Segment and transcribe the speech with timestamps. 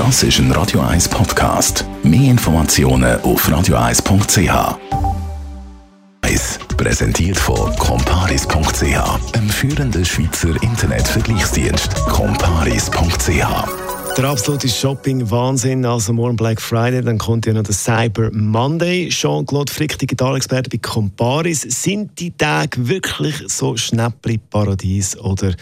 [0.00, 1.84] Das ist ein Radio 1 Podcast.
[2.02, 4.78] Mehr Informationen auf radio1.ch.
[6.78, 11.94] Präsentiert von comparis.ch, einem führenden Schweizer Internetvergleichsdienst.
[12.06, 13.46] comparis.ch
[14.16, 19.08] der absolute Shopping-Wahnsinn, also morgen Black Friday, dann kommt ja noch der Cyber Monday.
[19.10, 21.60] Jean-Claude Frick, Digitalexperte bei Comparis.
[21.60, 25.52] Sind die Tage wirklich so Schnäppli-Paradies oder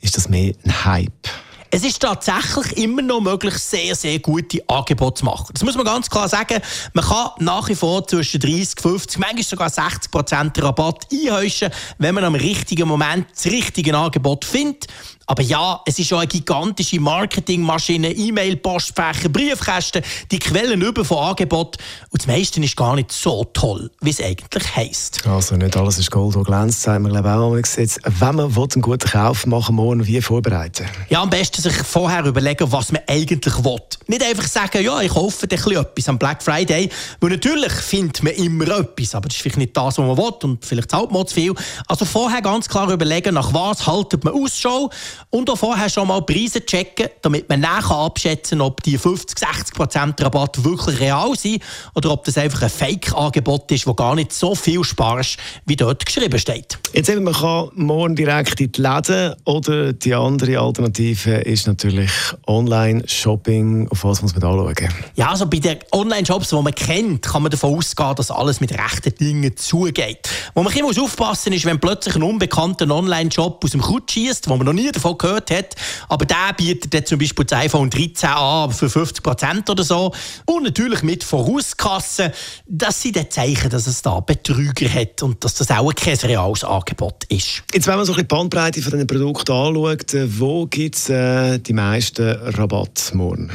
[0.00, 1.43] ist das mehr ein Hype?
[1.74, 5.48] Es ist tatsächlich immer noch möglich, sehr, sehr gute Angebote zu machen.
[5.52, 6.60] Das muss man ganz klar sagen.
[6.92, 12.14] Man kann nach wie vor zwischen 30, 50, manchmal sogar 60 Prozent Rabatt einhäuschen, wenn
[12.14, 14.86] man am richtigen Moment das richtige Angebot findet.
[15.26, 21.18] Aber ja, es ist auch eine gigantische Marketingmaschine, E-Mail, Postfächer, Briefkästen, die Quellen über von
[21.18, 21.78] Angebot.
[22.10, 25.26] Und das meiste ist gar nicht so toll, wie es eigentlich heisst.
[25.26, 27.56] Also nicht alles ist Gold, was glänzt, sagen wir glaube auch.
[27.56, 30.86] Jetzt, wenn man einen guten Kauf machen morgen wie vorbereiten?
[31.08, 33.80] Ja, am besten sich vorher überlegen, was man eigentlich will.
[34.06, 36.90] Nicht einfach sagen, ja, ich kaufe dir etwas am Black Friday.
[37.20, 40.32] Weil natürlich findet man immer etwas, aber das ist vielleicht nicht das, was man will
[40.42, 41.54] und vielleicht zahlt man zu viel.
[41.88, 44.90] Also vorher ganz klar überlegen, nach was haltet man Ausschau
[45.30, 50.22] und auch vorher schon mal Preise checken, damit man nachher abschätzen kann, ob die 50-60%
[50.22, 51.62] Rabatt wirklich real sind
[51.94, 56.04] oder ob das einfach ein Fake-Angebot ist, das gar nicht so viel sparst, wie dort
[56.06, 56.78] geschrieben steht.
[56.92, 62.10] Jetzt eben, man kann morgen direkt in die Läden oder die andere Alternative ist natürlich
[62.46, 63.88] Online-Shopping.
[63.90, 64.74] Auf was muss man da schauen?
[65.16, 68.72] Ja, also bei den Online-Shops, die man kennt, kann man davon ausgehen, dass alles mit
[68.72, 70.28] rechten Dingen zugeht.
[70.54, 74.48] Wo man ein aufpassen muss, ist, wenn plötzlich ein unbekannter Online-Shop aus dem Kutsch schießt,
[74.48, 75.74] wo man noch nie davon davon gehört hat.
[76.08, 80.12] Aber der bietet dann zum Beispiel das iPhone 13 an für 50 Prozent oder so.
[80.46, 82.32] Und natürlich mit Vorauskassen.
[82.66, 86.64] Das sind die Zeichen, dass es da Betrüger hat und dass das auch kein reales
[86.64, 87.62] Angebot ist.
[87.72, 91.72] Jetzt, wenn man so die Bandbreite von diesen Produkten anschaut, wo gibt es äh, die
[91.72, 93.50] meisten Rabatte morgen?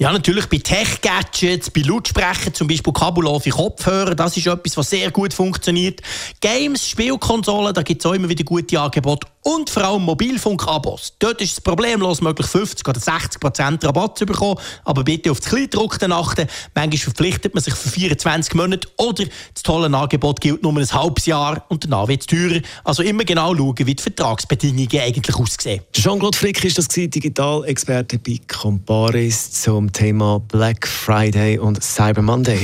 [0.00, 5.10] Ja, natürlich bei Tech-Gadgets, bei Lautsprechern, zum Beispiel kabellose Kopfhörer, das ist etwas, was sehr
[5.10, 6.00] gut funktioniert.
[6.40, 9.26] Games, Spielkonsolen, da gibt es auch immer wieder gute Angebote.
[9.42, 11.14] Und vor allem Mobilfunk-Abos.
[11.18, 14.58] Dort ist es problemlos möglich, 50 oder 60 Prozent Rabatt zu bekommen.
[14.84, 16.46] Aber bitte auf das Kleidruck achten.
[16.74, 21.24] Manchmal verpflichtet man sich für 24 Monate oder das tolle Angebot gilt nur ein halbes
[21.24, 22.60] Jahr und danach wird es teurer.
[22.84, 25.80] Also immer genau schauen, wie die Vertragsbedingungen eigentlich aussehen.
[25.94, 32.60] Jean-Claude Frick ist das Digitalexperte bei Comparis Thema Black Friday und Cyber Monday.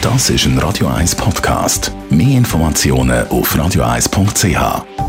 [0.00, 1.92] Das ist ein Radio 1 Podcast.
[2.10, 5.07] Mehr Informationen auf radio1.ch.